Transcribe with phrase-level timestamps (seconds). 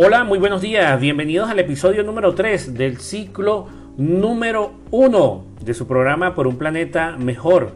[0.00, 1.00] Hola, muy buenos días.
[1.00, 3.66] Bienvenidos al episodio número 3 del ciclo
[3.96, 7.72] número 1 de su programa Por un Planeta Mejor.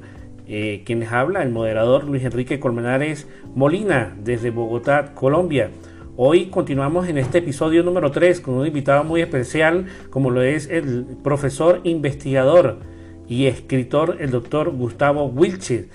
[0.47, 3.27] Eh, quien les habla, el moderador Luis Enrique Colmenares
[3.57, 5.71] Molina, desde Bogotá, Colombia.
[6.17, 10.71] Hoy continuamos en este episodio número 3 con un invitado muy especial, como lo es
[10.71, 12.79] el profesor investigador
[13.27, 15.89] y escritor, el doctor Gustavo Wilches,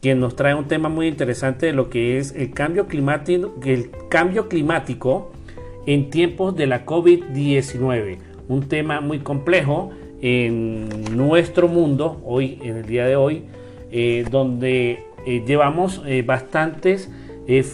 [0.00, 3.90] quien nos trae un tema muy interesante de lo que es el cambio climático, el
[4.08, 5.33] cambio climático
[5.86, 8.18] en tiempos de la COVID-19.
[8.48, 13.44] Un tema muy complejo en nuestro mundo, hoy, en el día de hoy,
[13.90, 17.10] eh, donde eh, llevamos eh, bastantes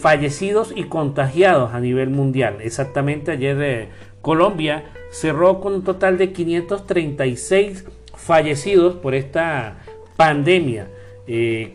[0.01, 2.57] fallecidos y contagiados a nivel mundial.
[2.61, 3.87] Exactamente ayer
[4.21, 9.77] Colombia cerró con un total de 536 fallecidos por esta
[10.17, 10.89] pandemia,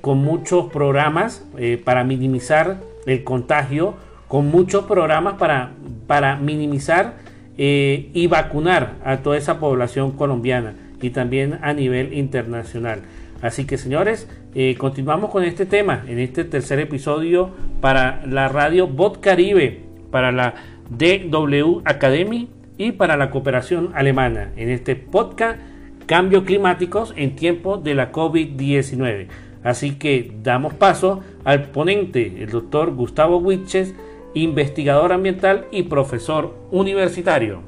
[0.02, 1.42] con muchos programas
[1.86, 3.94] para minimizar el contagio
[4.28, 5.72] con muchos programas para,
[6.06, 7.14] para minimizar
[7.58, 13.00] eh, y vacunar a toda esa población colombiana y también a nivel internacional.
[13.42, 18.86] Así que señores, eh, continuamos con este tema en este tercer episodio para la radio
[18.86, 20.54] Bot Caribe, para la
[20.90, 25.58] DW Academy y para la cooperación alemana en este podcast
[26.06, 29.26] Cambios Climáticos en tiempos de la COVID-19.
[29.64, 33.94] Así que damos paso al ponente, el doctor Gustavo Witches,
[34.36, 37.62] investigador ambiental y profesor universitario.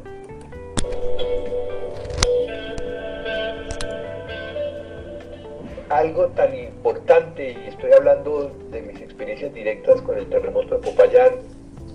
[5.89, 11.31] Algo tan importante, y estoy hablando de mis experiencias directas con el terremoto de Popayán,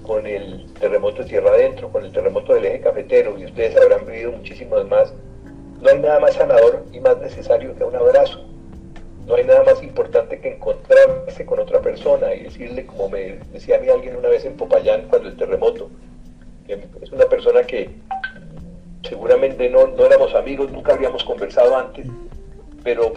[0.02, 4.08] con el terremoto de Tierra Adentro, con el terremoto del eje cafetero, y ustedes habrán
[4.08, 5.14] vivido muchísimos más,
[5.80, 8.53] no hay nada más sanador y más necesario que un abrazo
[9.26, 13.78] no hay nada más importante que encontrarse con otra persona y decirle, como me decía
[13.78, 15.90] a mí alguien una vez en Popayán cuando el terremoto,
[16.68, 17.90] que es una persona que
[19.08, 22.06] seguramente no, no éramos amigos, nunca habíamos conversado antes,
[22.84, 23.14] pero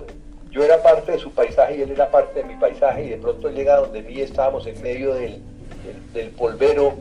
[0.50, 3.16] yo era parte de su paisaje y él era parte de mi paisaje y de
[3.16, 5.42] pronto llega donde mí estábamos en medio del,
[5.84, 6.94] del, del polvero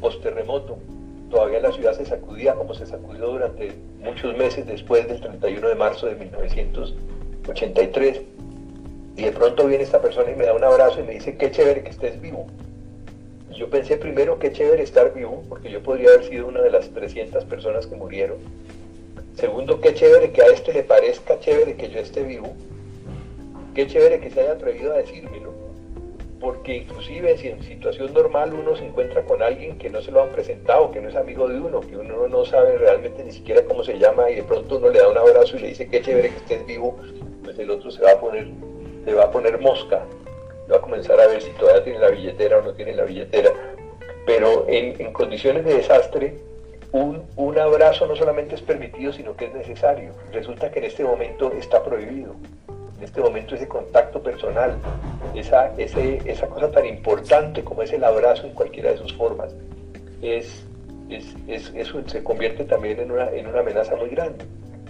[0.00, 0.78] post-terremoto.
[1.30, 5.74] Todavía la ciudad se sacudía como se sacudió durante muchos meses después del 31 de
[5.74, 6.16] marzo de
[7.42, 8.22] 1983
[9.16, 11.50] y de pronto viene esta persona y me da un abrazo y me dice, qué
[11.50, 12.46] chévere que estés vivo.
[13.50, 16.88] yo pensé primero, qué chévere estar vivo, porque yo podría haber sido una de las
[16.90, 18.38] 300 personas que murieron.
[19.36, 22.54] Segundo, qué chévere que a este le parezca chévere que yo esté vivo.
[23.74, 25.52] Qué chévere que se haya atrevido a decírmelo.
[26.40, 30.22] Porque inclusive si en situación normal uno se encuentra con alguien que no se lo
[30.22, 33.62] han presentado, que no es amigo de uno, que uno no sabe realmente ni siquiera
[33.64, 36.02] cómo se llama y de pronto uno le da un abrazo y le dice qué
[36.02, 36.98] chévere que estés vivo,
[37.42, 38.48] pues el otro se va a poner
[39.04, 40.04] le va a poner mosca,
[40.70, 43.50] va a comenzar a ver si todavía tiene la billetera o no tiene la billetera.
[44.26, 46.36] Pero en, condiciones de desastre,
[46.92, 50.12] un, un, abrazo no solamente es permitido, sino que es necesario.
[50.32, 52.36] Resulta que en este momento está prohibido.
[52.98, 54.76] En este momento ese contacto personal,
[55.34, 59.52] esa, ese, esa cosa tan importante como es el abrazo en cualquiera de sus formas,
[60.20, 60.64] es,
[61.10, 64.44] es, es, eso se convierte también en una, en una amenaza muy grande.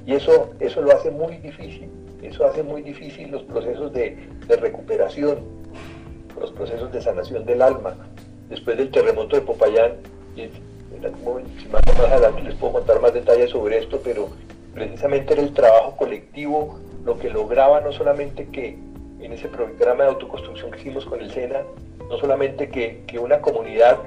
[0.06, 1.90] Y eso, eso lo hace muy difícil.
[2.22, 4.16] Eso hace muy difícil los procesos de,
[4.48, 5.40] recuperación,
[6.40, 7.96] los procesos de sanación del alma.
[8.48, 9.92] Después del terremoto de Popayán,
[11.24, 14.28] momento, si más, adelante les puedo contar más detalles sobre esto, pero
[14.74, 18.78] precisamente era el trabajo colectivo lo que lograba no solamente que
[19.20, 21.62] en ese programa de autoconstrucción que hicimos con el SENA,
[22.08, 23.98] no solamente que, que una comunidad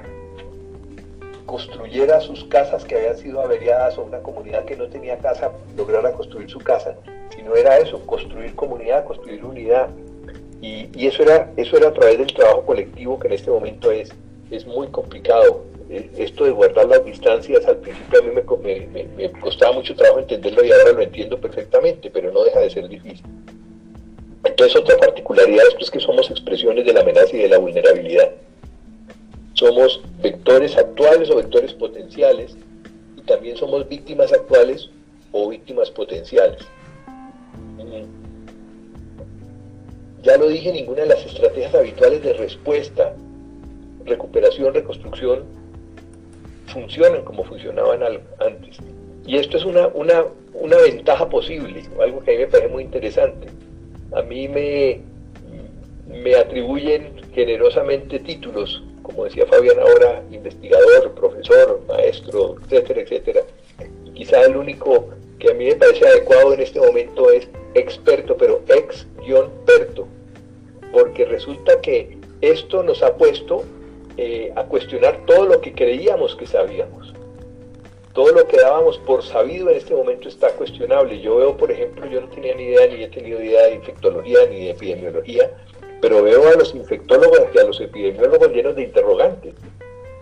[1.45, 6.11] construyera sus casas que habían sido averiadas o una comunidad que no tenía casa lograra
[6.11, 6.95] construir su casa,
[7.35, 9.89] sino era eso, construir comunidad, construir unidad.
[10.61, 14.11] Y, eso, era, eso era a través del trabajo colectivo que en este momento es,
[14.49, 15.63] es muy complicado.
[15.91, 19.95] Eh, esto de guardar las distancias al principio a mí me, me, me costaba mucho
[19.95, 23.23] trabajo entenderlo y ahora lo entiendo perfectamente, pero no deja de ser difícil.
[24.43, 28.31] Entonces otra particularidad es pues, que somos expresiones de la amenaza y de la vulnerabilidad
[29.55, 32.55] somos vectores actuales o vectores potenciales
[33.17, 34.89] y también somos víctimas actuales
[35.31, 36.61] o víctimas potenciales.
[40.23, 43.13] Ya lo dije, ninguna de las estrategias habituales de respuesta,
[44.05, 45.43] recuperación, reconstrucción,
[46.65, 48.01] funcionan como funcionaban
[48.39, 48.79] antes.
[49.25, 52.83] Y esto es una, una, una ventaja posible, algo que a mí me parece muy
[52.83, 53.47] interesante.
[54.13, 55.01] A mí me,
[56.07, 63.41] me atribuyen generosamente títulos como decía Fabián ahora, investigador, profesor, maestro, etcétera, etcétera.
[64.05, 68.35] Y quizá el único que a mí me parece adecuado en este momento es experto,
[68.35, 70.07] pero ex-perto,
[70.91, 73.63] porque resulta que esto nos ha puesto
[74.17, 77.13] eh, a cuestionar todo lo que creíamos que sabíamos.
[78.13, 81.19] Todo lo que dábamos por sabido en este momento está cuestionable.
[81.19, 84.39] Yo veo, por ejemplo, yo no tenía ni idea, ni he tenido idea de infectología
[84.49, 85.51] ni de epidemiología,
[86.05, 89.55] pero veo a los infectólogos y a los epidemiólogos llenos de interrogantes.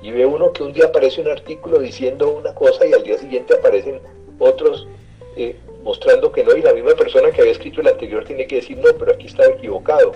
[0.02, 3.18] Y veo uno que un día aparece un artículo diciendo una cosa y al día
[3.18, 4.00] siguiente aparecen
[4.40, 4.88] otros
[5.36, 8.56] eh, mostrando que no, y la misma persona que había escrito el anterior tiene que
[8.56, 10.14] decir, no, pero aquí estaba equivocado,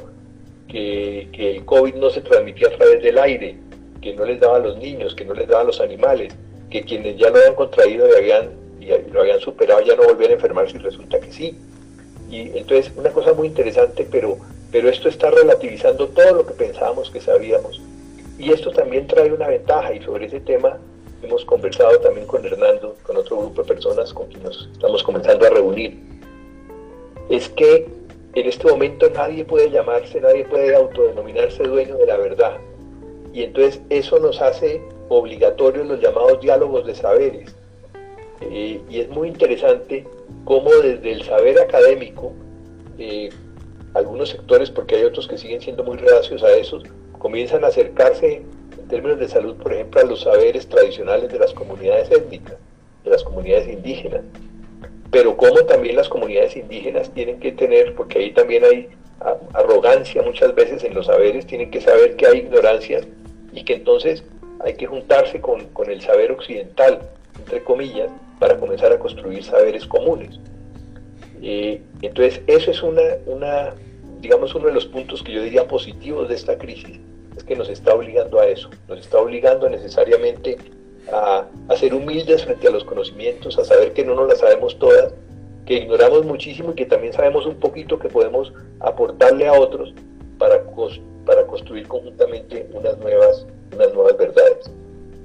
[0.69, 3.57] que, que el COVID no se transmitía a través del aire,
[4.01, 6.33] que no les daba a los niños, que no les daba a los animales,
[6.69, 10.31] que quienes ya lo habían contraído y, habían, y lo habían superado ya no volvían
[10.31, 11.57] a enfermarse y resulta que sí.
[12.31, 14.37] Y entonces una cosa muy interesante, pero,
[14.71, 17.81] pero esto está relativizando todo lo que pensábamos que sabíamos.
[18.37, 20.77] Y esto también trae una ventaja y sobre ese tema
[21.23, 25.45] hemos conversado también con Hernando, con otro grupo de personas con quien nos estamos comenzando
[25.47, 25.97] a reunir.
[27.29, 27.87] Es que
[28.35, 32.57] en este momento nadie puede llamarse, nadie puede autodenominarse dueño de la verdad.
[33.33, 37.55] Y entonces eso nos hace obligatorios los llamados diálogos de saberes.
[38.41, 40.05] Eh, y es muy interesante
[40.45, 42.31] cómo desde el saber académico,
[42.99, 43.29] eh,
[43.97, 46.83] algunos sectores, porque hay otros que siguen siendo muy reacios a esos,
[47.17, 48.43] comienzan a acercarse
[48.77, 52.55] en términos de salud, por ejemplo, a los saberes tradicionales de las comunidades étnicas,
[53.03, 54.21] de las comunidades indígenas.
[55.11, 58.89] Pero cómo también las comunidades indígenas tienen que tener, porque ahí también hay
[59.53, 63.01] arrogancia muchas veces en los saberes, tienen que saber que hay ignorancia
[63.51, 64.23] y que entonces
[64.63, 66.99] hay que juntarse con, con el saber occidental,
[67.39, 68.09] entre comillas,
[68.39, 70.39] para comenzar a construir saberes comunes.
[71.41, 73.73] Eh, entonces, eso es una, una,
[74.21, 76.99] digamos, uno de los puntos que yo diría positivos de esta crisis,
[77.35, 80.57] es que nos está obligando a eso, nos está obligando necesariamente
[81.11, 84.77] a, a ser humildes frente a los conocimientos, a saber que no nos las sabemos
[84.79, 85.13] todas,
[85.65, 89.93] que ignoramos muchísimo y que también sabemos un poquito que podemos aportarle a otros
[90.37, 90.63] para,
[91.25, 94.71] para construir conjuntamente unas nuevas, unas nuevas verdades.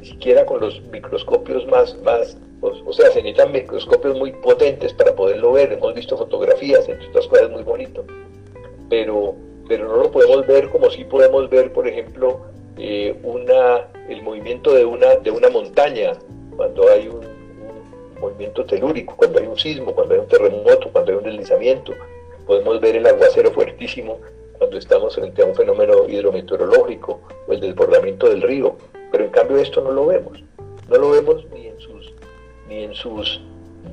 [0.00, 5.14] Ni siquiera con los microscopios más, más o, sea, se necesitan microscopios muy potentes para
[5.14, 5.72] poderlo ver.
[5.72, 8.04] Hemos visto fotografías, entre otras cosas, muy bonito.
[8.88, 9.34] Pero,
[9.68, 12.40] pero no lo podemos ver como si podemos ver, por ejemplo,
[12.76, 16.12] eh, una, el movimiento de una, de una montaña,
[16.56, 17.32] cuando hay un,
[18.22, 21.92] movimiento telúrico, cuando hay un sismo, cuando hay un terremoto, cuando hay un deslizamiento.
[22.46, 24.20] Podemos ver el aguacero fuertísimo
[24.58, 28.76] cuando estamos frente a un fenómeno hidrometeorológico o el desbordamiento del río,
[29.10, 30.42] pero en cambio esto no lo vemos,
[30.88, 32.14] no lo vemos ni en sus,
[32.68, 33.40] ni en sus,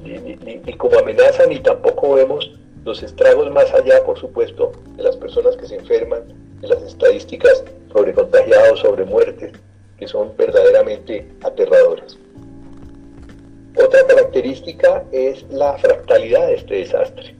[0.03, 2.51] ni, como amenaza, ni tampoco vemos
[2.89, 6.21] los estragos más allá, por supuesto, de las personas que se enferman,
[6.59, 7.63] de las estadísticas
[7.94, 9.51] sobre contagiados, sobre muertes,
[10.00, 12.18] que son verdaderamente aterradoras.
[13.77, 17.36] Otra característica es la fractalidad de este desastre,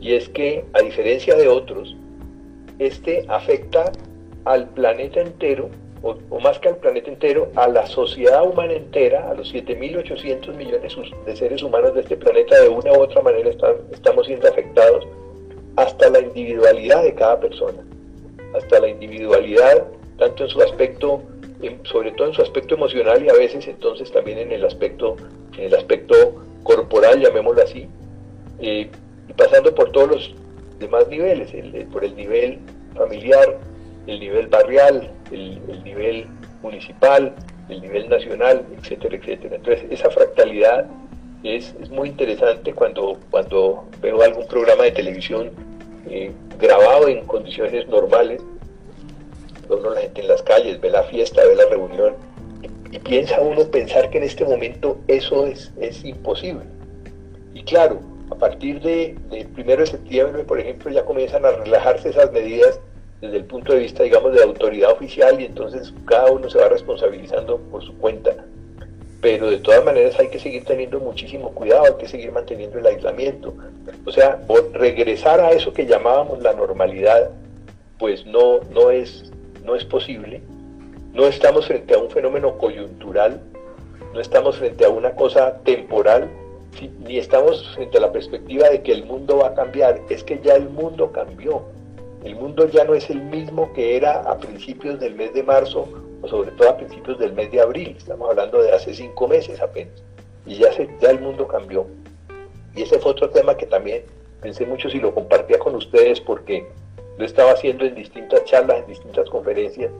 [0.00, 1.96] y es que, a diferencia de otros,
[2.78, 3.90] este afecta
[4.44, 5.70] al planeta entero,
[6.02, 10.96] o, más que al planeta entero, a la sociedad humana entera, a los 7.800 millones
[11.26, 13.50] de seres humanos de este planeta, de una u otra manera
[13.90, 15.06] estamos siendo afectados,
[15.76, 17.82] hasta la individualidad de cada persona,
[18.54, 19.86] hasta la individualidad,
[20.18, 21.22] tanto en su aspecto,
[21.84, 25.16] sobre todo en su aspecto emocional y a veces entonces también en el aspecto,
[25.56, 27.88] en el aspecto corporal, llamémoslo así,
[28.60, 28.88] eh,
[29.28, 30.34] y pasando por todos los
[30.78, 31.50] demás niveles,
[31.92, 32.58] por el nivel
[32.94, 33.58] familiar,
[34.06, 36.26] el nivel barrial, el, nivel
[36.62, 37.34] municipal,
[37.68, 39.56] el nivel nacional, etcétera, etcétera.
[39.56, 40.86] Entonces, esa fractalidad
[41.42, 45.50] es, muy interesante cuando, cuando veo algún programa de televisión
[46.08, 48.42] eh, grabado en condiciones normales,
[49.68, 52.14] uno la gente en las calles, ve la fiesta, ve la reunión,
[52.90, 56.64] y, piensa uno pensar que en este momento eso es, es imposible.
[57.54, 62.08] Y claro, a partir de, del primero de septiembre, por ejemplo, ya comienzan a relajarse
[62.08, 62.80] esas medidas
[63.20, 66.68] desde el punto de vista, digamos, de autoridad oficial y entonces cada uno se va
[66.68, 68.34] responsabilizando por su cuenta.
[69.20, 72.86] Pero de todas maneras hay que seguir teniendo muchísimo cuidado, hay que seguir manteniendo el
[72.86, 73.52] aislamiento.
[74.04, 74.40] O sea,
[74.72, 77.30] regresar a eso que llamábamos la normalidad,
[77.98, 79.32] pues no, no, es,
[79.64, 80.40] no es posible.
[81.12, 83.40] No estamos frente a un fenómeno coyuntural,
[84.14, 86.28] no estamos frente a una cosa temporal,
[87.00, 90.38] ni estamos frente a la perspectiva de que el mundo va a cambiar, es que
[90.40, 91.64] ya el mundo cambió.
[92.24, 95.88] El mundo ya no es el mismo que era a principios del mes de marzo
[96.20, 97.94] o sobre todo a principios del mes de abril.
[97.96, 100.02] Estamos hablando de hace cinco meses apenas.
[100.44, 101.86] Y ya, se, ya el mundo cambió.
[102.74, 104.02] Y ese fue otro tema que también
[104.40, 106.66] pensé mucho si lo compartía con ustedes porque
[107.18, 109.90] lo estaba haciendo en distintas charlas, en distintas conferencias.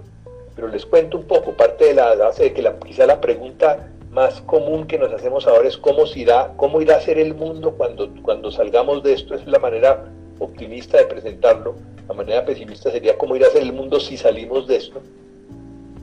[0.55, 3.91] Pero les cuento un poco, parte de la base de que la, quizá la pregunta
[4.11, 7.75] más común que nos hacemos ahora es cómo, irá, cómo irá a ser el mundo
[7.77, 9.35] cuando, cuando salgamos de esto.
[9.35, 10.05] Esa es la manera
[10.39, 11.77] optimista de presentarlo.
[12.09, 15.01] La manera pesimista sería cómo irá a ser el mundo si salimos de esto.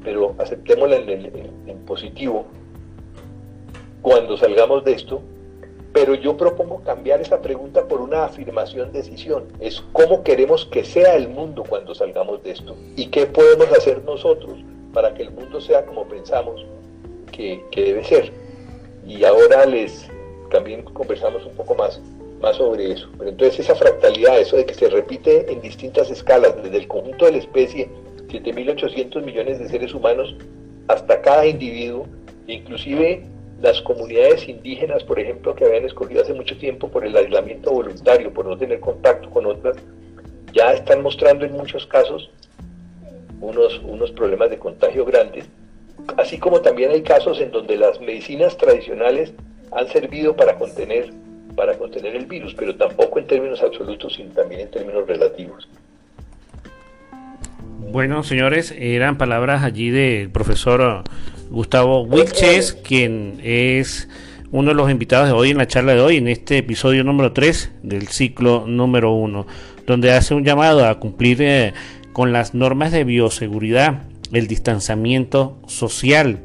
[0.04, 2.46] pero aceptémosla en, positivo,
[4.04, 5.22] cuando salgamos de esto,
[5.94, 9.46] pero yo propongo cambiar esa pregunta por una afirmación decisión.
[9.60, 14.04] Es cómo queremos que sea el mundo cuando salgamos de esto y qué podemos hacer
[14.04, 14.60] nosotros
[14.94, 16.66] para que el mundo sea como pensamos
[17.32, 18.32] que, debe ser.
[19.08, 20.10] Y ahora les
[20.52, 22.02] también conversamos un poco más,
[22.42, 23.10] más sobre eso.
[23.18, 27.26] Pero entonces esa fractalidad, eso de que se repite en distintas escalas, desde el conjunto
[27.26, 27.90] de la especie,
[28.28, 30.36] 7.800 millones de seres humanos,
[30.88, 32.08] hasta cada individuo,
[32.48, 33.24] inclusive
[33.62, 38.34] las comunidades indígenas, por ejemplo, que habían escogido hace mucho tiempo por el aislamiento voluntario,
[38.34, 39.78] por no tener contacto con otras,
[40.54, 42.30] ya están mostrando en muchos casos
[43.42, 45.46] unos, unos problemas de contagio grandes,
[46.18, 49.34] así como también hay casos en donde las medicinas tradicionales
[49.72, 51.12] han servido para contener,
[51.56, 55.68] para contener el virus, pero tampoco en términos absolutos, sino también en términos relativos.
[57.92, 61.04] Bueno, señores, eran palabras allí del profesor
[61.50, 64.10] Gustavo Wilches, quien es
[64.52, 67.32] uno de los invitados de hoy en la charla de hoy, en este episodio número
[67.34, 69.48] 3 del ciclo número 1,
[69.86, 71.74] donde hace un llamado a cumplir eh,
[72.14, 76.40] con las normas de bioseguridad, el distanciamiento social,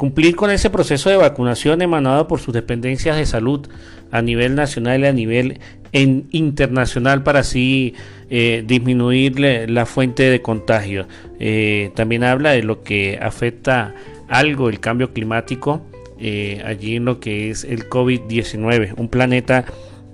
[0.00, 3.68] cumplir con ese proceso de vacunación emanado por sus dependencias de salud
[4.10, 5.60] a nivel nacional y a nivel
[5.92, 7.92] internacional para así
[8.30, 11.06] eh, disminuir la fuente de contagio.
[11.38, 13.94] Eh, también habla de lo que afecta
[14.26, 15.82] algo el cambio climático
[16.18, 19.66] eh, allí en lo que es el COVID-19, un planeta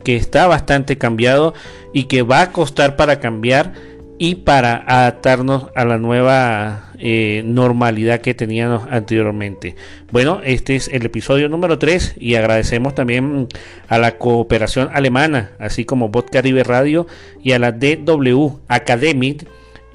[0.02, 1.54] que está bastante cambiado
[1.92, 3.72] y que va a costar para cambiar
[4.18, 9.76] y para adaptarnos a la nueva eh, normalidad que teníamos anteriormente.
[10.10, 13.48] Bueno, este es el episodio número 3 y agradecemos también
[13.88, 17.06] a la cooperación alemana, así como Bot Caribe Radio
[17.42, 19.46] y a la DW Academic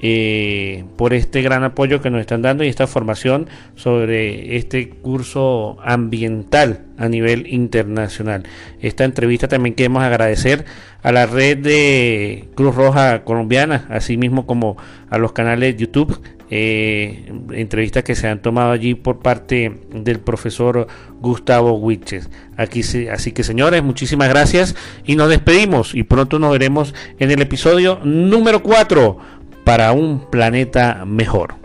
[0.04, 5.76] eh, por este gran apoyo que nos están dando y esta formación sobre este curso
[5.84, 8.42] ambiental a nivel internacional.
[8.80, 10.64] Esta entrevista también queremos agradecer
[11.02, 14.76] a la red de Cruz Roja Colombiana, así mismo como
[15.08, 16.20] a los canales de YouTube,
[16.54, 20.86] eh, entrevistas que se han tomado allí por parte del profesor
[21.18, 22.28] Gustavo Wiches.
[22.58, 27.40] Aquí, así que señores, muchísimas gracias y nos despedimos y pronto nos veremos en el
[27.40, 29.16] episodio número 4
[29.64, 31.61] para un planeta mejor.